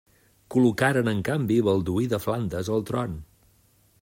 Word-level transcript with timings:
Col·locaren, 0.55 1.11
en 1.11 1.21
canvi, 1.29 1.59
Balduí 1.69 2.09
de 2.15 2.23
Flandes 2.27 2.73
al 2.79 2.87
tron. 2.93 3.19